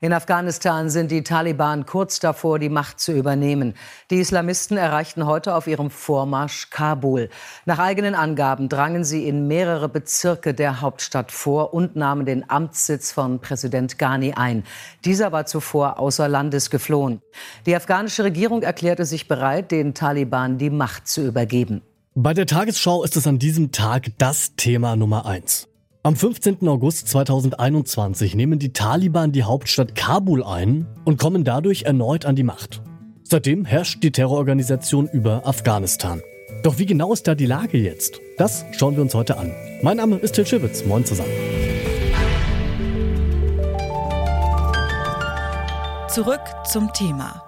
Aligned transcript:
In 0.00 0.12
Afghanistan 0.12 0.90
sind 0.90 1.10
die 1.10 1.24
Taliban 1.24 1.84
kurz 1.84 2.20
davor, 2.20 2.60
die 2.60 2.68
Macht 2.68 3.00
zu 3.00 3.10
übernehmen. 3.10 3.74
Die 4.12 4.20
Islamisten 4.20 4.76
erreichten 4.76 5.26
heute 5.26 5.56
auf 5.56 5.66
ihrem 5.66 5.90
Vormarsch 5.90 6.70
Kabul. 6.70 7.30
Nach 7.66 7.80
eigenen 7.80 8.14
Angaben 8.14 8.68
drangen 8.68 9.02
sie 9.02 9.26
in 9.26 9.48
mehrere 9.48 9.88
Bezirke 9.88 10.54
der 10.54 10.80
Hauptstadt 10.82 11.32
vor 11.32 11.74
und 11.74 11.96
nahmen 11.96 12.26
den 12.26 12.48
Amtssitz 12.48 13.10
von 13.10 13.40
Präsident 13.40 13.98
Ghani 13.98 14.34
ein. 14.34 14.62
Dieser 15.04 15.32
war 15.32 15.46
zuvor 15.46 15.98
außer 15.98 16.28
Landes 16.28 16.70
geflohen. 16.70 17.20
Die 17.66 17.74
afghanische 17.74 18.22
Regierung 18.22 18.62
erklärte 18.62 19.04
sich 19.04 19.26
bereit, 19.26 19.72
den 19.72 19.94
Taliban 19.94 20.58
die 20.58 20.70
Macht 20.70 21.08
zu 21.08 21.26
übergeben. 21.26 21.82
Bei 22.14 22.34
der 22.34 22.46
Tagesschau 22.46 23.02
ist 23.02 23.16
es 23.16 23.26
an 23.26 23.40
diesem 23.40 23.72
Tag 23.72 24.12
das 24.18 24.54
Thema 24.54 24.94
Nummer 24.94 25.26
eins. 25.26 25.66
Am 26.08 26.16
15. 26.16 26.66
August 26.68 27.08
2021 27.08 28.34
nehmen 28.34 28.58
die 28.58 28.72
Taliban 28.72 29.30
die 29.30 29.42
Hauptstadt 29.42 29.94
Kabul 29.94 30.42
ein 30.42 30.86
und 31.04 31.18
kommen 31.18 31.44
dadurch 31.44 31.82
erneut 31.82 32.24
an 32.24 32.34
die 32.34 32.44
Macht. 32.44 32.80
Seitdem 33.24 33.66
herrscht 33.66 34.02
die 34.02 34.10
Terrororganisation 34.10 35.06
über 35.12 35.46
Afghanistan. 35.46 36.22
Doch 36.62 36.78
wie 36.78 36.86
genau 36.86 37.12
ist 37.12 37.28
da 37.28 37.34
die 37.34 37.44
Lage 37.44 37.76
jetzt? 37.76 38.22
Das 38.38 38.64
schauen 38.72 38.96
wir 38.96 39.02
uns 39.02 39.14
heute 39.14 39.36
an. 39.36 39.52
Mein 39.82 39.98
Name 39.98 40.16
ist 40.16 40.32
Till 40.32 40.46
Schibitz. 40.46 40.82
Moin 40.86 41.04
zusammen. 41.04 41.28
Zurück 46.08 46.40
zum 46.64 46.90
Thema. 46.94 47.47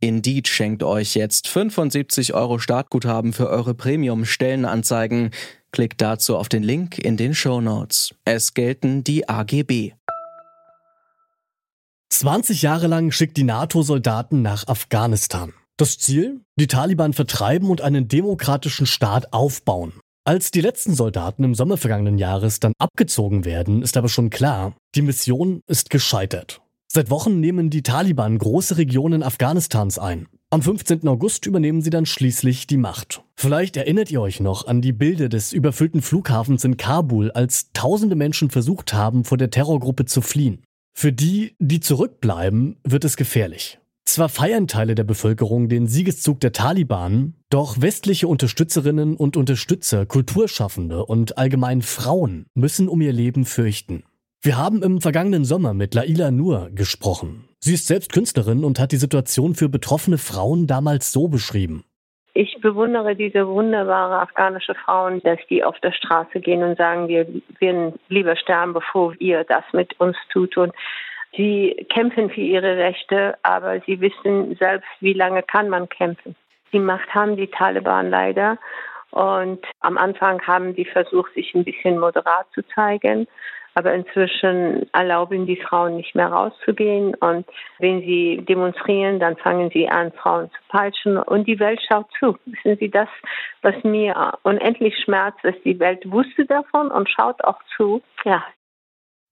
Indeed 0.00 0.46
schenkt 0.48 0.82
euch 0.82 1.14
jetzt 1.14 1.48
75 1.48 2.34
Euro 2.34 2.58
Startguthaben 2.58 3.32
für 3.32 3.48
eure 3.48 3.74
Premium-Stellenanzeigen. 3.74 5.30
Klickt 5.72 6.00
dazu 6.00 6.36
auf 6.36 6.48
den 6.48 6.62
Link 6.62 6.98
in 6.98 7.16
den 7.16 7.34
Show 7.34 7.60
Notes. 7.60 8.14
Es 8.24 8.54
gelten 8.54 9.04
die 9.04 9.28
AGB. 9.28 9.92
20 12.10 12.62
Jahre 12.62 12.86
lang 12.86 13.10
schickt 13.10 13.36
die 13.36 13.44
NATO 13.44 13.82
Soldaten 13.82 14.42
nach 14.42 14.68
Afghanistan. 14.68 15.52
Das 15.76 15.98
Ziel? 15.98 16.40
Die 16.58 16.66
Taliban 16.66 17.12
vertreiben 17.12 17.68
und 17.68 17.80
einen 17.80 18.08
demokratischen 18.08 18.86
Staat 18.86 19.32
aufbauen. 19.32 19.92
Als 20.24 20.50
die 20.50 20.60
letzten 20.60 20.94
Soldaten 20.94 21.44
im 21.44 21.54
Sommer 21.54 21.76
vergangenen 21.76 22.18
Jahres 22.18 22.58
dann 22.58 22.72
abgezogen 22.78 23.44
werden, 23.44 23.82
ist 23.82 23.96
aber 23.96 24.08
schon 24.08 24.30
klar, 24.30 24.74
die 24.94 25.02
Mission 25.02 25.60
ist 25.66 25.90
gescheitert. 25.90 26.62
Seit 26.96 27.10
Wochen 27.10 27.40
nehmen 27.40 27.68
die 27.68 27.82
Taliban 27.82 28.38
große 28.38 28.78
Regionen 28.78 29.22
Afghanistans 29.22 29.98
ein. 29.98 30.28
Am 30.48 30.62
15. 30.62 31.06
August 31.08 31.44
übernehmen 31.44 31.82
sie 31.82 31.90
dann 31.90 32.06
schließlich 32.06 32.66
die 32.66 32.76
Macht. 32.76 33.22
Vielleicht 33.34 33.76
erinnert 33.76 34.10
ihr 34.10 34.20
euch 34.20 34.40
noch 34.40 34.66
an 34.66 34.80
die 34.80 34.92
Bilder 34.92 35.28
des 35.28 35.52
überfüllten 35.52 36.00
Flughafens 36.00 36.64
in 36.64 36.76
Kabul, 36.76 37.30
als 37.32 37.72
tausende 37.72 38.14
Menschen 38.14 38.48
versucht 38.48 38.94
haben, 38.94 39.24
vor 39.24 39.36
der 39.36 39.50
Terrorgruppe 39.50 40.06
zu 40.06 40.22
fliehen. 40.22 40.62
Für 40.94 41.12
die, 41.12 41.54
die 41.58 41.80
zurückbleiben, 41.80 42.76
wird 42.84 43.04
es 43.04 43.16
gefährlich. 43.16 43.78
Zwar 44.06 44.28
feiern 44.28 44.68
Teile 44.68 44.94
der 44.94 45.04
Bevölkerung 45.04 45.68
den 45.68 45.88
Siegeszug 45.88 46.40
der 46.40 46.52
Taliban, 46.52 47.34
doch 47.50 47.80
westliche 47.82 48.28
Unterstützerinnen 48.28 49.16
und 49.16 49.36
Unterstützer, 49.36 50.06
Kulturschaffende 50.06 51.04
und 51.04 51.36
allgemein 51.36 51.82
Frauen 51.82 52.46
müssen 52.54 52.88
um 52.88 53.00
ihr 53.00 53.12
Leben 53.12 53.44
fürchten. 53.44 54.04
Wir 54.42 54.56
haben 54.56 54.82
im 54.82 55.00
vergangenen 55.00 55.44
Sommer 55.44 55.74
mit 55.74 55.94
Laila 55.94 56.30
Nur 56.30 56.70
gesprochen. 56.70 57.48
Sie 57.58 57.74
ist 57.74 57.86
selbst 57.86 58.12
Künstlerin 58.12 58.64
und 58.64 58.78
hat 58.78 58.92
die 58.92 58.96
Situation 58.96 59.54
für 59.54 59.68
betroffene 59.68 60.18
Frauen 60.18 60.66
damals 60.66 61.12
so 61.12 61.28
beschrieben. 61.28 61.84
Ich 62.34 62.60
bewundere 62.60 63.16
diese 63.16 63.48
wunderbare 63.48 64.20
afghanische 64.20 64.74
Frauen, 64.74 65.22
dass 65.22 65.38
die 65.48 65.64
auf 65.64 65.80
der 65.80 65.92
Straße 65.92 66.38
gehen 66.40 66.62
und 66.62 66.76
sagen, 66.76 67.08
wir 67.08 67.26
werden 67.60 67.94
lieber 68.08 68.36
sterben, 68.36 68.74
bevor 68.74 69.14
ihr 69.18 69.44
das 69.44 69.64
mit 69.72 69.98
uns 69.98 70.16
tut. 70.30 70.56
Und 70.58 70.74
sie 71.34 71.86
kämpfen 71.88 72.28
für 72.28 72.42
ihre 72.42 72.76
Rechte, 72.76 73.38
aber 73.42 73.80
sie 73.86 74.00
wissen 74.02 74.54
selbst, 74.60 74.88
wie 75.00 75.14
lange 75.14 75.42
kann 75.42 75.70
man 75.70 75.88
kämpfen. 75.88 76.36
Die 76.74 76.78
Macht 76.78 77.12
haben 77.14 77.36
die 77.36 77.46
Taliban 77.46 78.10
leider. 78.10 78.58
Und 79.12 79.64
am 79.80 79.96
Anfang 79.96 80.42
haben 80.42 80.74
die 80.74 80.84
versucht, 80.84 81.32
sich 81.32 81.54
ein 81.54 81.64
bisschen 81.64 81.98
moderat 81.98 82.46
zu 82.52 82.60
zeigen. 82.74 83.26
Aber 83.76 83.92
inzwischen 83.92 84.88
erlauben 84.94 85.44
die 85.44 85.60
Frauen 85.60 85.96
nicht 85.96 86.14
mehr 86.14 86.28
rauszugehen. 86.28 87.14
Und 87.16 87.46
wenn 87.78 88.00
sie 88.00 88.42
demonstrieren, 88.48 89.20
dann 89.20 89.36
fangen 89.36 89.68
sie 89.70 89.86
an, 89.86 90.12
Frauen 90.12 90.50
zu 90.50 90.58
peitschen. 90.70 91.18
Und 91.18 91.46
die 91.46 91.60
Welt 91.60 91.78
schaut 91.86 92.06
zu. 92.18 92.38
Wissen 92.46 92.78
Sie, 92.80 92.90
das, 92.90 93.08
was 93.60 93.74
mir 93.84 94.38
unendlich 94.44 94.94
schmerzt, 95.04 95.44
ist, 95.44 95.62
die 95.66 95.78
Welt 95.78 96.10
wusste 96.10 96.46
davon 96.46 96.90
und 96.90 97.10
schaut 97.10 97.44
auch 97.44 97.58
zu. 97.76 98.00
Ja, 98.24 98.42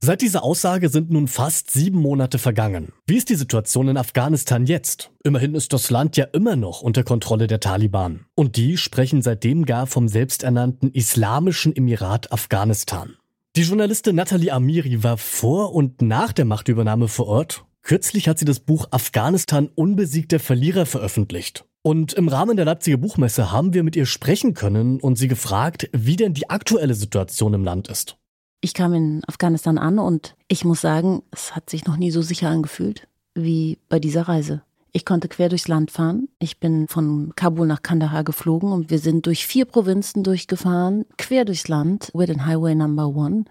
Seit 0.06 0.20
dieser 0.20 0.44
Aussage 0.44 0.90
sind 0.90 1.10
nun 1.10 1.28
fast 1.28 1.70
sieben 1.70 1.98
Monate 1.98 2.38
vergangen. 2.38 2.92
Wie 3.06 3.16
ist 3.16 3.30
die 3.30 3.36
Situation 3.36 3.88
in 3.88 3.96
Afghanistan 3.96 4.66
jetzt? 4.66 5.10
Immerhin 5.22 5.54
ist 5.54 5.72
das 5.72 5.88
Land 5.88 6.18
ja 6.18 6.26
immer 6.26 6.56
noch 6.56 6.82
unter 6.82 7.04
Kontrolle 7.04 7.46
der 7.46 7.58
Taliban. 7.58 8.26
Und 8.34 8.58
die 8.58 8.76
sprechen 8.76 9.22
seitdem 9.22 9.64
gar 9.64 9.86
vom 9.86 10.06
selbsternannten 10.06 10.92
Islamischen 10.92 11.74
Emirat 11.74 12.32
Afghanistan. 12.32 13.16
Die 13.56 13.62
Journalistin 13.62 14.16
Nathalie 14.16 14.52
Amiri 14.52 15.04
war 15.04 15.16
vor 15.16 15.76
und 15.76 16.02
nach 16.02 16.32
der 16.32 16.44
Machtübernahme 16.44 17.06
vor 17.06 17.28
Ort. 17.28 17.64
Kürzlich 17.82 18.26
hat 18.26 18.36
sie 18.36 18.44
das 18.44 18.58
Buch 18.58 18.88
Afghanistan 18.90 19.70
unbesiegter 19.76 20.40
Verlierer 20.40 20.86
veröffentlicht. 20.86 21.64
Und 21.80 22.14
im 22.14 22.26
Rahmen 22.26 22.56
der 22.56 22.64
Leipziger 22.64 22.96
Buchmesse 22.96 23.52
haben 23.52 23.72
wir 23.72 23.84
mit 23.84 23.94
ihr 23.94 24.06
sprechen 24.06 24.54
können 24.54 24.98
und 24.98 25.18
sie 25.18 25.28
gefragt, 25.28 25.88
wie 25.92 26.16
denn 26.16 26.34
die 26.34 26.50
aktuelle 26.50 26.94
Situation 26.94 27.54
im 27.54 27.62
Land 27.62 27.86
ist. 27.86 28.16
Ich 28.60 28.74
kam 28.74 28.92
in 28.92 29.22
Afghanistan 29.28 29.78
an 29.78 30.00
und 30.00 30.34
ich 30.48 30.64
muss 30.64 30.80
sagen, 30.80 31.22
es 31.30 31.54
hat 31.54 31.70
sich 31.70 31.86
noch 31.86 31.96
nie 31.96 32.10
so 32.10 32.22
sicher 32.22 32.48
angefühlt 32.48 33.06
wie 33.36 33.78
bei 33.88 34.00
dieser 34.00 34.22
Reise. 34.22 34.62
Ich 34.96 35.04
konnte 35.04 35.26
quer 35.26 35.48
durchs 35.48 35.66
Land 35.66 35.90
fahren. 35.90 36.28
Ich 36.38 36.60
bin 36.60 36.86
von 36.86 37.32
Kabul 37.34 37.66
nach 37.66 37.82
Kandahar 37.82 38.22
geflogen 38.22 38.70
und 38.70 38.90
wir 38.90 39.00
sind 39.00 39.26
durch 39.26 39.44
vier 39.44 39.64
Provinzen 39.64 40.22
durchgefahren, 40.22 41.04
quer 41.18 41.44
durchs 41.44 41.66
Land, 41.66 42.12
über 42.14 42.26
den 42.26 42.46
Highway 42.46 42.76
Number 42.76 43.08
One, 43.08 43.44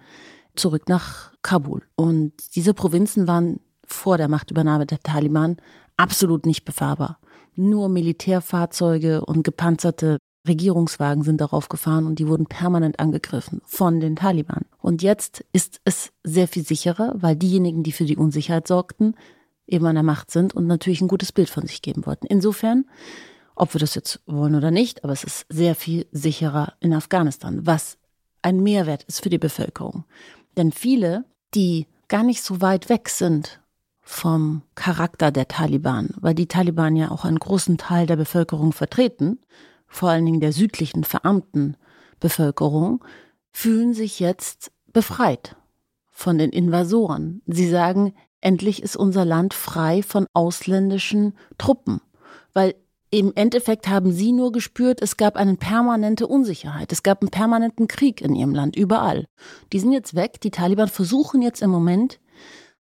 zurück 0.55 0.87
nach 0.87 1.33
Kabul. 1.41 1.81
Und 1.97 2.31
diese 2.55 2.73
Provinzen 2.73 3.27
waren 3.27 3.59
vor 3.85 4.17
der 4.17 4.29
Machtübernahme 4.29 4.85
der 4.85 5.01
Taliban 5.01 5.57
absolut 5.97 6.45
nicht 6.45 6.63
befahrbar. 6.63 7.19
Nur 7.55 7.89
Militärfahrzeuge 7.89 9.25
und 9.25 9.43
gepanzerte 9.43 10.19
Regierungswagen 10.47 11.23
sind 11.23 11.41
darauf 11.41 11.67
gefahren 11.67 12.05
und 12.05 12.19
die 12.19 12.27
wurden 12.29 12.45
permanent 12.45 13.01
angegriffen 13.01 13.61
von 13.65 13.99
den 13.99 14.15
Taliban. 14.15 14.63
Und 14.79 15.03
jetzt 15.03 15.43
ist 15.51 15.81
es 15.83 16.13
sehr 16.23 16.47
viel 16.47 16.65
sicherer, 16.65 17.13
weil 17.17 17.35
diejenigen, 17.35 17.83
die 17.83 17.91
für 17.91 18.05
die 18.05 18.17
Unsicherheit 18.17 18.65
sorgten, 18.65 19.15
eben 19.67 19.85
an 19.85 19.95
der 19.95 20.03
Macht 20.03 20.31
sind 20.31 20.53
und 20.53 20.67
natürlich 20.67 21.01
ein 21.01 21.07
gutes 21.07 21.31
Bild 21.31 21.49
von 21.49 21.65
sich 21.65 21.81
geben 21.81 22.05
wollten. 22.05 22.27
Insofern, 22.27 22.85
ob 23.55 23.73
wir 23.73 23.79
das 23.79 23.95
jetzt 23.95 24.21
wollen 24.25 24.55
oder 24.55 24.71
nicht, 24.71 25.03
aber 25.03 25.13
es 25.13 25.23
ist 25.23 25.45
sehr 25.49 25.75
viel 25.75 26.05
sicherer 26.11 26.73
in 26.79 26.93
Afghanistan, 26.93 27.65
was 27.65 27.97
ein 28.41 28.61
Mehrwert 28.61 29.03
ist 29.03 29.23
für 29.23 29.29
die 29.29 29.37
Bevölkerung. 29.37 30.05
Denn 30.57 30.71
viele, 30.71 31.25
die 31.55 31.87
gar 32.07 32.23
nicht 32.23 32.43
so 32.43 32.61
weit 32.61 32.89
weg 32.89 33.09
sind 33.09 33.61
vom 34.01 34.63
Charakter 34.75 35.31
der 35.31 35.47
Taliban, 35.47 36.09
weil 36.19 36.35
die 36.35 36.47
Taliban 36.47 36.95
ja 36.95 37.09
auch 37.09 37.23
einen 37.23 37.39
großen 37.39 37.77
Teil 37.77 38.05
der 38.05 38.17
Bevölkerung 38.17 38.73
vertreten, 38.73 39.39
vor 39.87 40.09
allen 40.09 40.25
Dingen 40.25 40.41
der 40.41 40.51
südlichen 40.51 41.03
verarmten 41.03 41.77
Bevölkerung, 42.19 43.03
fühlen 43.51 43.93
sich 43.93 44.19
jetzt 44.19 44.71
befreit 44.91 45.55
von 46.11 46.37
den 46.37 46.51
Invasoren. 46.51 47.41
Sie 47.47 47.69
sagen, 47.69 48.13
endlich 48.43 48.83
ist 48.83 48.95
unser 48.95 49.25
Land 49.25 49.53
frei 49.53 50.03
von 50.03 50.27
ausländischen 50.33 51.33
Truppen. 51.57 52.01
Weil 52.53 52.75
im 53.09 53.31
Endeffekt 53.35 53.87
haben 53.87 54.11
sie 54.11 54.31
nur 54.31 54.51
gespürt, 54.51 55.01
es 55.01 55.17
gab 55.17 55.35
eine 55.35 55.55
permanente 55.55 56.25
Unsicherheit. 56.25 56.91
Es 56.91 57.03
gab 57.03 57.21
einen 57.21 57.29
permanenten 57.29 57.87
Krieg 57.87 58.21
in 58.21 58.33
ihrem 58.33 58.55
Land, 58.55 58.75
überall. 58.75 59.25
Die 59.71 59.79
sind 59.79 59.91
jetzt 59.91 60.15
weg. 60.15 60.41
Die 60.41 60.49
Taliban 60.49 60.87
versuchen 60.87 61.41
jetzt 61.41 61.61
im 61.61 61.69
Moment, 61.69 62.19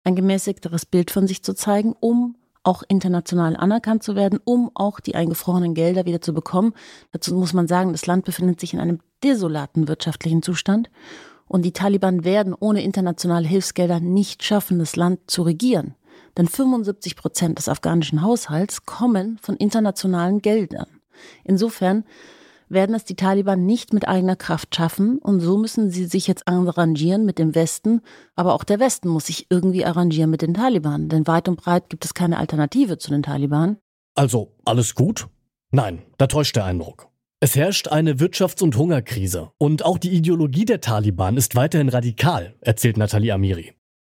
ein 0.03 0.15
gemäßigteres 0.15 0.85
Bild 0.85 1.11
von 1.11 1.27
sich 1.27 1.43
zu 1.43 1.53
zeigen, 1.53 1.93
um 1.99 2.35
auch 2.63 2.83
international 2.87 3.55
anerkannt 3.57 4.03
zu 4.03 4.15
werden, 4.15 4.39
um 4.43 4.71
auch 4.73 4.99
die 4.99 5.15
eingefrorenen 5.15 5.73
Gelder 5.73 6.05
wieder 6.05 6.21
zu 6.21 6.33
bekommen. 6.33 6.73
Dazu 7.11 7.35
muss 7.35 7.53
man 7.53 7.67
sagen, 7.67 7.91
das 7.91 8.05
Land 8.05 8.25
befindet 8.25 8.59
sich 8.59 8.73
in 8.73 8.79
einem 8.79 8.99
desolaten 9.23 9.87
wirtschaftlichen 9.87 10.43
Zustand. 10.43 10.89
Und 11.51 11.63
die 11.63 11.73
Taliban 11.73 12.23
werden 12.23 12.55
ohne 12.57 12.81
internationale 12.81 13.45
Hilfsgelder 13.45 13.99
nicht 13.99 14.41
schaffen, 14.41 14.79
das 14.79 14.95
Land 14.95 15.29
zu 15.29 15.41
regieren. 15.41 15.95
Denn 16.37 16.47
75 16.47 17.17
Prozent 17.17 17.57
des 17.57 17.67
afghanischen 17.67 18.21
Haushalts 18.21 18.85
kommen 18.85 19.37
von 19.41 19.57
internationalen 19.57 20.39
Geldern. 20.39 20.87
Insofern 21.43 22.05
werden 22.69 22.95
es 22.95 23.03
die 23.03 23.17
Taliban 23.17 23.65
nicht 23.65 23.91
mit 23.91 24.07
eigener 24.07 24.37
Kraft 24.37 24.73
schaffen 24.73 25.17
und 25.17 25.41
so 25.41 25.57
müssen 25.57 25.91
sie 25.91 26.05
sich 26.05 26.25
jetzt 26.25 26.47
arrangieren 26.47 27.25
mit 27.25 27.37
dem 27.37 27.53
Westen, 27.53 27.99
aber 28.37 28.53
auch 28.53 28.63
der 28.63 28.79
Westen 28.79 29.09
muss 29.09 29.25
sich 29.25 29.47
irgendwie 29.49 29.83
arrangieren 29.83 30.29
mit 30.29 30.41
den 30.41 30.53
Taliban, 30.53 31.09
denn 31.09 31.27
weit 31.27 31.49
und 31.49 31.57
breit 31.57 31.89
gibt 31.89 32.05
es 32.05 32.13
keine 32.13 32.37
Alternative 32.37 32.97
zu 32.97 33.11
den 33.11 33.23
Taliban. 33.23 33.77
Also 34.15 34.55
alles 34.63 34.95
gut? 34.95 35.27
Nein, 35.71 36.01
da 36.17 36.27
täuscht 36.27 36.55
der 36.55 36.63
Eindruck. 36.63 37.10
Es 37.43 37.55
herrscht 37.55 37.87
eine 37.87 38.19
Wirtschafts- 38.19 38.61
und 38.61 38.77
Hungerkrise. 38.77 39.49
Und 39.57 39.83
auch 39.83 39.97
die 39.97 40.11
Ideologie 40.11 40.63
der 40.63 40.79
Taliban 40.79 41.37
ist 41.37 41.55
weiterhin 41.55 41.89
radikal, 41.89 42.53
erzählt 42.61 42.97
Nathalie 42.97 43.33
Amiri. 43.33 43.73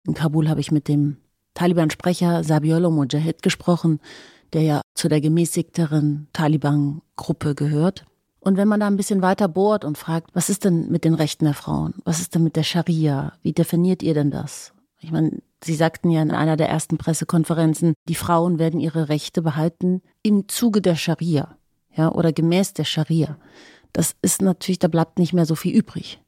In 0.07 0.15
Kabul 0.15 0.49
habe 0.49 0.59
ich 0.59 0.71
mit 0.71 0.87
dem 0.87 1.17
Taliban-Sprecher 1.53 2.43
Sabiollah 2.43 2.89
Mujahid 2.89 3.43
gesprochen, 3.43 3.99
der 4.53 4.63
ja 4.63 4.81
zu 4.95 5.07
der 5.07 5.21
gemäßigteren 5.21 6.29
Taliban-Gruppe 6.33 7.53
gehört. 7.53 8.07
Und 8.39 8.57
wenn 8.57 8.67
man 8.67 8.79
da 8.79 8.87
ein 8.87 8.97
bisschen 8.97 9.21
weiter 9.21 9.47
bohrt 9.47 9.85
und 9.85 9.99
fragt, 9.99 10.31
was 10.33 10.49
ist 10.49 10.65
denn 10.65 10.89
mit 10.89 11.03
den 11.03 11.13
Rechten 11.13 11.45
der 11.45 11.53
Frauen? 11.53 11.93
Was 12.03 12.21
ist 12.21 12.33
denn 12.33 12.41
mit 12.41 12.55
der 12.55 12.63
Scharia? 12.63 13.33
Wie 13.43 13.53
definiert 13.53 14.01
ihr 14.01 14.15
denn 14.15 14.31
das? 14.31 14.73
Ich 14.99 15.11
meine, 15.11 15.43
Sie 15.63 15.75
sagten 15.75 16.09
ja 16.09 16.23
in 16.23 16.31
einer 16.31 16.57
der 16.57 16.69
ersten 16.69 16.97
Pressekonferenzen, 16.97 17.93
die 18.09 18.15
Frauen 18.15 18.57
werden 18.57 18.79
ihre 18.79 19.09
Rechte 19.09 19.43
behalten 19.43 20.01
im 20.23 20.47
Zuge 20.47 20.81
der 20.81 20.95
Scharia 20.95 21.55
ja, 21.95 22.11
oder 22.11 22.31
gemäß 22.33 22.73
der 22.73 22.85
Scharia. 22.85 23.37
Das 23.93 24.15
ist 24.21 24.41
natürlich, 24.41 24.79
da 24.79 24.87
bleibt 24.87 25.19
nicht 25.19 25.33
mehr 25.33 25.45
so 25.45 25.55
viel 25.55 25.75
übrig. 25.75 26.19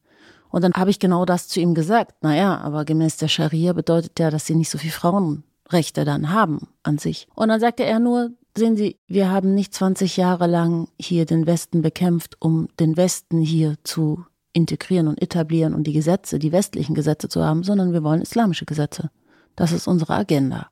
Und 0.49 0.63
dann 0.63 0.73
habe 0.73 0.91
ich 0.91 0.99
genau 0.99 1.25
das 1.25 1.47
zu 1.47 1.59
ihm 1.59 1.73
gesagt. 1.73 2.21
Naja, 2.21 2.59
aber 2.59 2.85
gemäß 2.85 3.17
der 3.17 3.27
Scharia 3.27 3.73
bedeutet 3.73 4.19
ja, 4.19 4.29
dass 4.29 4.45
sie 4.45 4.55
nicht 4.55 4.69
so 4.69 4.77
viel 4.77 4.91
Frauenrechte 4.91 6.05
dann 6.05 6.31
haben 6.31 6.67
an 6.83 6.97
sich. 6.97 7.27
Und 7.33 7.49
dann 7.49 7.59
sagte 7.59 7.83
er 7.83 7.99
nur, 7.99 8.31
sehen 8.55 8.75
Sie, 8.75 8.99
wir 9.07 9.31
haben 9.31 9.55
nicht 9.55 9.73
20 9.73 10.15
Jahre 10.17 10.45
lang 10.45 10.89
hier 10.99 11.25
den 11.25 11.47
Westen 11.47 11.81
bekämpft, 11.81 12.35
um 12.39 12.67
den 12.79 12.97
Westen 12.97 13.41
hier 13.41 13.77
zu 13.83 14.25
integrieren 14.51 15.07
und 15.07 15.19
etablieren 15.19 15.73
und 15.73 15.85
die 15.85 15.93
Gesetze, 15.93 16.37
die 16.37 16.51
westlichen 16.51 16.93
Gesetze 16.93 17.29
zu 17.29 17.43
haben, 17.43 17.63
sondern 17.63 17.91
wir 17.91 18.03
wollen 18.03 18.21
islamische 18.21 18.65
Gesetze. 18.65 19.09
Das 19.55 19.71
ist 19.71 19.87
unsere 19.87 20.13
Agenda. 20.13 20.69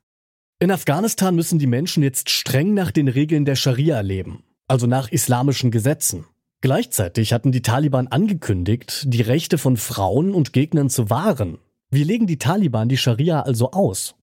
In 0.60 0.70
Afghanistan 0.70 1.34
müssen 1.34 1.58
die 1.58 1.66
Menschen 1.66 2.04
jetzt 2.04 2.30
streng 2.30 2.72
nach 2.72 2.92
den 2.92 3.08
Regeln 3.08 3.44
der 3.44 3.56
Scharia 3.56 4.00
leben 4.00 4.44
also 4.68 4.86
nach 4.86 5.10
islamischen 5.10 5.70
Gesetzen. 5.70 6.24
Gleichzeitig 6.60 7.32
hatten 7.32 7.50
die 7.50 7.62
Taliban 7.62 8.06
angekündigt, 8.06 9.04
die 9.06 9.22
Rechte 9.22 9.58
von 9.58 9.76
Frauen 9.76 10.32
und 10.32 10.52
Gegnern 10.52 10.90
zu 10.90 11.10
wahren. 11.10 11.58
Wie 11.90 12.04
legen 12.04 12.26
die 12.26 12.38
Taliban 12.38 12.88
die 12.88 12.96
Scharia 12.96 13.40
also 13.40 13.72
aus? 13.72 14.14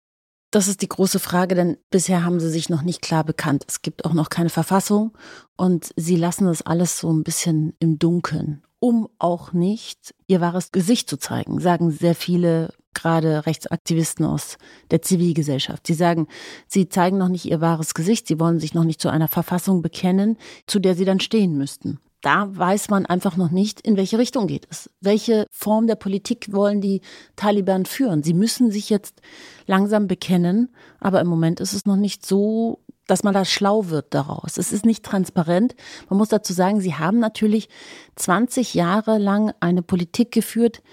Das 0.51 0.67
ist 0.67 0.81
die 0.81 0.89
große 0.89 1.19
Frage, 1.19 1.53
denn 1.53 1.77
bisher 1.91 2.23
haben 2.23 2.39
sie 2.39 2.49
sich 2.49 2.69
noch 2.69 2.81
nicht 2.81 3.01
klar 3.01 3.23
bekannt. 3.23 3.65
Es 3.67 3.81
gibt 3.81 4.05
auch 4.05 4.13
noch 4.13 4.29
keine 4.29 4.49
Verfassung 4.49 5.15
und 5.57 5.93
sie 5.95 6.15
lassen 6.15 6.45
das 6.45 6.63
alles 6.63 6.97
so 6.97 7.11
ein 7.11 7.23
bisschen 7.23 7.73
im 7.79 7.99
Dunkeln, 7.99 8.63
um 8.79 9.09
auch 9.19 9.53
nicht 9.53 10.15
ihr 10.25 10.41
wahres 10.41 10.71
Gesicht 10.71 11.09
zu 11.09 11.17
zeigen, 11.17 11.59
sagen 11.59 11.91
sehr 11.91 12.15
viele 12.15 12.73
gerade 12.93 13.45
Rechtsaktivisten 13.45 14.25
aus 14.25 14.57
der 14.91 15.01
Zivilgesellschaft. 15.01 15.87
Sie 15.87 15.93
sagen, 15.93 16.27
sie 16.67 16.89
zeigen 16.89 17.17
noch 17.17 17.29
nicht 17.29 17.45
ihr 17.45 17.61
wahres 17.61 17.93
Gesicht, 17.93 18.27
sie 18.27 18.39
wollen 18.39 18.59
sich 18.59 18.73
noch 18.73 18.83
nicht 18.83 19.01
zu 19.01 19.09
einer 19.09 19.27
Verfassung 19.27 19.81
bekennen, 19.81 20.37
zu 20.67 20.79
der 20.79 20.95
sie 20.95 21.05
dann 21.05 21.19
stehen 21.19 21.57
müssten. 21.57 21.99
Da 22.21 22.49
weiß 22.51 22.89
man 22.89 23.05
einfach 23.05 23.37
noch 23.37 23.49
nicht, 23.49 23.79
in 23.79 23.95
welche 23.95 24.17
Richtung 24.17 24.47
geht 24.47 24.67
es. 24.69 24.89
Welche 24.99 25.45
Form 25.51 25.87
der 25.87 25.95
Politik 25.95 26.51
wollen 26.51 26.81
die 26.81 27.01
Taliban 27.37 27.85
führen? 27.85 28.23
Sie 28.23 28.33
müssen 28.33 28.71
sich 28.71 28.89
jetzt 28.89 29.21
langsam 29.67 30.07
bekennen, 30.07 30.69
aber 30.99 31.21
im 31.21 31.27
Moment 31.27 31.61
ist 31.61 31.73
es 31.73 31.85
noch 31.85 31.95
nicht 31.95 32.25
so 32.25 32.79
dass 33.09 33.23
man 33.23 33.33
da 33.33 33.43
schlau 33.43 33.89
wird 33.89 34.13
daraus. 34.13 34.57
Es 34.57 34.71
ist 34.71 34.85
nicht 34.85 35.03
transparent. 35.03 35.75
Man 36.09 36.19
muss 36.19 36.29
dazu 36.29 36.53
sagen, 36.53 36.79
sie 36.79 36.93
haben 36.93 37.19
natürlich 37.19 37.67
20 38.15 38.75
Jahre 38.75 39.17
lang 39.17 39.51
eine 39.59 39.81
Politik 39.81 40.31
geführt, 40.31 40.83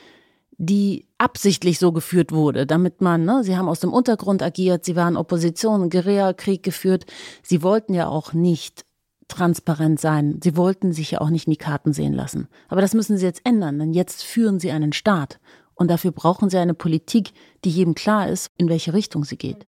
die 0.58 1.06
absichtlich 1.18 1.78
so 1.78 1.92
geführt 1.92 2.32
wurde, 2.32 2.66
damit 2.66 3.00
man, 3.00 3.24
ne, 3.24 3.44
sie 3.44 3.56
haben 3.56 3.68
aus 3.68 3.80
dem 3.80 3.92
Untergrund 3.92 4.42
agiert, 4.42 4.84
sie 4.84 4.96
waren 4.96 5.16
Opposition, 5.16 5.90
Guerillakrieg 5.90 6.62
geführt, 6.62 7.06
sie 7.42 7.62
wollten 7.62 7.94
ja 7.94 8.08
auch 8.08 8.32
nicht 8.32 8.84
transparent 9.28 10.00
sein, 10.00 10.40
sie 10.42 10.56
wollten 10.56 10.92
sich 10.92 11.12
ja 11.12 11.20
auch 11.20 11.30
nicht 11.30 11.46
in 11.46 11.52
die 11.52 11.58
Karten 11.58 11.92
sehen 11.92 12.12
lassen. 12.12 12.48
Aber 12.68 12.80
das 12.80 12.94
müssen 12.94 13.18
sie 13.18 13.26
jetzt 13.26 13.42
ändern, 13.44 13.78
denn 13.78 13.92
jetzt 13.92 14.22
führen 14.22 14.60
sie 14.60 14.70
einen 14.70 14.92
Staat 14.92 15.40
und 15.74 15.90
dafür 15.90 16.12
brauchen 16.12 16.48
sie 16.48 16.58
eine 16.58 16.74
Politik, 16.74 17.32
die 17.64 17.70
jedem 17.70 17.94
klar 17.94 18.28
ist, 18.28 18.50
in 18.56 18.68
welche 18.68 18.92
Richtung 18.92 19.24
sie 19.24 19.36
geht. 19.36 19.66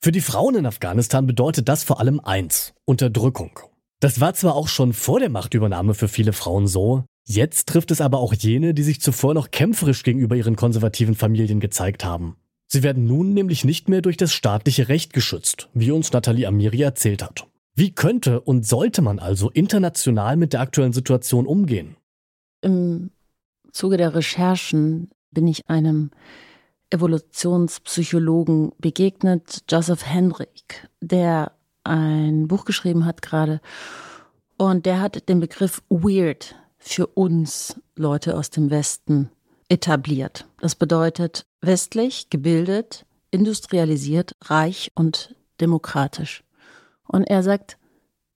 Für 0.00 0.12
die 0.12 0.20
Frauen 0.20 0.56
in 0.56 0.66
Afghanistan 0.66 1.26
bedeutet 1.26 1.68
das 1.68 1.84
vor 1.84 2.00
allem 2.00 2.20
eins, 2.20 2.74
Unterdrückung. 2.84 3.58
Das 4.00 4.20
war 4.20 4.34
zwar 4.34 4.56
auch 4.56 4.66
schon 4.66 4.92
vor 4.92 5.20
der 5.20 5.30
Machtübernahme 5.30 5.94
für 5.94 6.08
viele 6.08 6.32
Frauen 6.32 6.66
so, 6.66 7.04
Jetzt 7.24 7.68
trifft 7.68 7.90
es 7.90 8.00
aber 8.00 8.18
auch 8.18 8.34
jene, 8.34 8.74
die 8.74 8.82
sich 8.82 9.00
zuvor 9.00 9.34
noch 9.34 9.50
kämpferisch 9.50 10.02
gegenüber 10.02 10.36
ihren 10.36 10.56
konservativen 10.56 11.14
Familien 11.14 11.60
gezeigt 11.60 12.04
haben. 12.04 12.36
Sie 12.66 12.82
werden 12.82 13.04
nun 13.04 13.34
nämlich 13.34 13.64
nicht 13.64 13.88
mehr 13.88 14.00
durch 14.00 14.16
das 14.16 14.32
staatliche 14.32 14.88
Recht 14.88 15.12
geschützt, 15.12 15.68
wie 15.74 15.90
uns 15.90 16.12
Nathalie 16.12 16.48
Amiri 16.48 16.82
erzählt 16.82 17.22
hat. 17.22 17.46
Wie 17.74 17.94
könnte 17.94 18.40
und 18.40 18.66
sollte 18.66 19.02
man 19.02 19.18
also 19.18 19.50
international 19.50 20.36
mit 20.36 20.52
der 20.52 20.60
aktuellen 20.60 20.92
Situation 20.92 21.46
umgehen? 21.46 21.96
Im 22.60 23.10
Zuge 23.72 23.96
der 23.96 24.14
Recherchen 24.14 25.10
bin 25.30 25.46
ich 25.46 25.68
einem 25.68 26.10
Evolutionspsychologen 26.90 28.72
begegnet, 28.78 29.64
Joseph 29.70 30.06
Henrik, 30.06 30.88
der 31.00 31.52
ein 31.84 32.48
Buch 32.48 32.64
geschrieben 32.64 33.06
hat 33.06 33.22
gerade. 33.22 33.60
Und 34.58 34.86
der 34.86 35.00
hat 35.00 35.28
den 35.28 35.40
Begriff 35.40 35.82
Weird 35.88 36.54
für 36.82 37.06
uns 37.06 37.80
Leute 37.96 38.36
aus 38.36 38.50
dem 38.50 38.68
Westen 38.70 39.30
etabliert. 39.68 40.46
Das 40.60 40.74
bedeutet 40.74 41.46
westlich, 41.60 42.28
gebildet, 42.28 43.06
industrialisiert, 43.30 44.34
reich 44.42 44.90
und 44.94 45.36
demokratisch. 45.60 46.42
Und 47.06 47.22
er 47.24 47.44
sagt, 47.44 47.78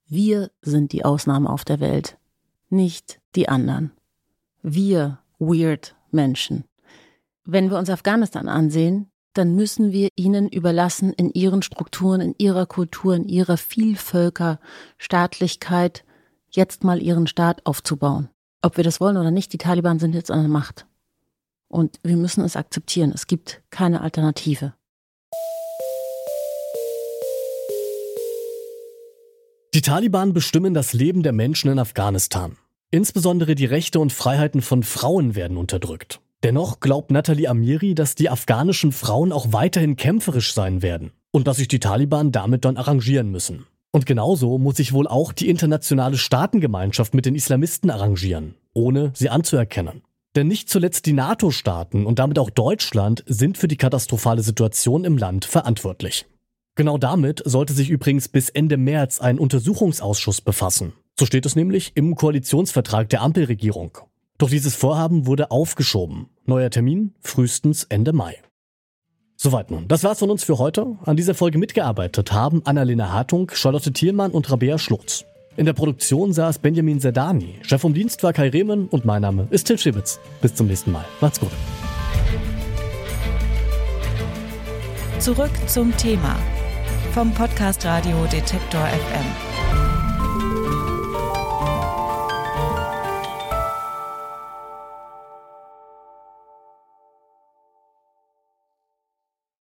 wir 0.07 0.49
sind 0.61 0.93
die 0.93 1.03
Ausnahme 1.03 1.49
auf 1.49 1.65
der 1.65 1.81
Welt, 1.81 2.17
nicht 2.69 3.19
die 3.35 3.49
anderen. 3.49 3.91
Wir 4.63 5.19
weird 5.39 5.97
Menschen. 6.09 6.63
Wenn 7.43 7.69
wir 7.69 7.77
uns 7.77 7.89
Afghanistan 7.89 8.47
ansehen, 8.47 9.11
dann 9.33 9.55
müssen 9.55 9.91
wir 9.91 10.07
ihnen 10.15 10.47
überlassen, 10.47 11.11
in 11.13 11.31
ihren 11.31 11.61
Strukturen, 11.61 12.21
in 12.21 12.33
ihrer 12.37 12.65
Kultur, 12.65 13.13
in 13.13 13.25
ihrer 13.25 13.57
Vielvölkerstaatlichkeit 13.57 16.05
jetzt 16.49 16.85
mal 16.85 17.01
ihren 17.01 17.27
Staat 17.27 17.65
aufzubauen 17.65 18.29
ob 18.61 18.77
wir 18.77 18.83
das 18.83 18.99
wollen 18.99 19.17
oder 19.17 19.31
nicht, 19.31 19.53
die 19.53 19.57
Taliban 19.57 19.99
sind 19.99 20.15
jetzt 20.15 20.31
an 20.31 20.39
der 20.39 20.49
Macht. 20.49 20.85
Und 21.67 21.99
wir 22.03 22.17
müssen 22.17 22.43
es 22.43 22.55
akzeptieren. 22.55 23.11
Es 23.13 23.27
gibt 23.27 23.61
keine 23.69 24.01
Alternative. 24.01 24.73
Die 29.73 29.81
Taliban 29.81 30.33
bestimmen 30.33 30.73
das 30.73 30.93
Leben 30.93 31.23
der 31.23 31.33
Menschen 31.33 31.69
in 31.69 31.77
Afghanistan. 31.77 32.57
Insbesondere 32.89 33.53
die 33.53 33.65
Rechte 33.65 33.99
und 33.99 34.13
Freiheiten 34.13 34.61
von 34.61 34.81
Frauen 34.81 35.35
werden 35.35 35.57
unterdrückt. 35.57 36.21
Dennoch 36.43 36.79
glaubt 36.79 37.11
Nathalie 37.11 37.49
Amiri, 37.49 37.93
dass 37.93 38.15
die 38.15 38.29
afghanischen 38.29 38.91
Frauen 38.91 39.31
auch 39.31 39.51
weiterhin 39.51 39.95
kämpferisch 39.95 40.53
sein 40.53 40.81
werden 40.81 41.11
und 41.31 41.47
dass 41.47 41.57
sich 41.57 41.67
die 41.67 41.79
Taliban 41.79 42.31
damit 42.31 42.63
dann 42.63 42.77
arrangieren 42.77 43.29
müssen. 43.29 43.67
Und 43.91 44.05
genauso 44.05 44.57
muss 44.57 44.77
sich 44.77 44.93
wohl 44.93 45.07
auch 45.07 45.31
die 45.31 45.49
internationale 45.49 46.17
Staatengemeinschaft 46.17 47.13
mit 47.13 47.25
den 47.25 47.35
Islamisten 47.35 47.89
arrangieren, 47.89 48.55
ohne 48.73 49.11
sie 49.15 49.29
anzuerkennen. 49.29 50.01
Denn 50.35 50.47
nicht 50.47 50.69
zuletzt 50.69 51.05
die 51.05 51.13
NATO-Staaten 51.13 52.05
und 52.05 52.19
damit 52.19 52.37
auch 52.37 52.49
Deutschland 52.49 53.23
sind 53.27 53.57
für 53.57 53.67
die 53.67 53.77
katastrophale 53.77 54.43
Situation 54.43 55.03
im 55.03 55.17
Land 55.17 55.45
verantwortlich. 55.45 56.25
Genau 56.75 56.99
damit 56.99 57.41
sollte 57.43 57.73
sich 57.73 57.89
übrigens 57.89 58.27
bis 58.27 58.49
Ende 58.49 58.77
März 58.77 59.19
ein 59.19 59.39
Untersuchungsausschuss 59.39 60.41
befassen. 60.41 60.93
So 61.19 61.25
steht 61.25 61.47
es 61.47 61.55
nämlich 61.55 61.93
im 61.95 62.13
Koalitionsvertrag 62.13 63.09
der 63.09 63.23
Ampelregierung. 63.23 63.97
Doch 64.37 64.51
dieses 64.51 64.75
Vorhaben 64.75 65.25
wurde 65.25 65.49
aufgeschoben. 65.49 66.29
Neuer 66.45 66.69
Termin 66.69 67.15
frühestens 67.21 67.85
Ende 67.85 68.13
Mai. 68.13 68.35
Soweit 69.47 69.71
nun. 69.71 69.87
Das 69.87 70.03
war's 70.03 70.19
von 70.19 70.29
uns 70.29 70.43
für 70.43 70.57
heute. 70.57 70.97
An 71.05 71.15
dieser 71.15 71.33
Folge 71.33 71.57
mitgearbeitet 71.57 72.33
haben 72.33 72.63
Annalena 72.65 73.13
Hartung, 73.13 73.49
Charlotte 73.53 73.93
Thielmann 73.93 74.31
und 74.31 74.51
Rabea 74.51 74.77
Schlotz. 74.77 75.23
In 75.55 75.65
der 75.65 75.71
Produktion 75.71 76.33
saß 76.33 76.59
Benjamin 76.59 76.99
Sedani. 76.99 77.55
Chef 77.61 77.79
vom 77.79 77.93
Dienst 77.93 78.21
war 78.23 78.33
Kai 78.33 78.49
Rehmen 78.49 78.89
und 78.89 79.05
mein 79.05 79.21
Name 79.21 79.47
ist 79.49 79.67
Till 79.67 79.77
Schibitz. 79.77 80.19
Bis 80.41 80.53
zum 80.53 80.67
nächsten 80.67 80.91
Mal. 80.91 81.05
Macht's 81.21 81.39
gut. 81.39 81.51
Zurück 85.19 85.51
zum 85.67 85.95
Thema 85.95 86.35
vom 87.13 87.33
Podcast 87.33 87.85
Radio 87.85 88.25
Detektor 88.25 88.81
FM. 88.81 89.56